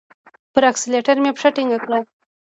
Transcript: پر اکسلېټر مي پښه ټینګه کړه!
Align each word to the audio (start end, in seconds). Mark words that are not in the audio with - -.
پر 0.53 0.63
اکسلېټر 0.71 1.15
مي 1.23 1.31
پښه 1.35 1.49
ټینګه 1.55 1.79
کړه! 1.85 1.99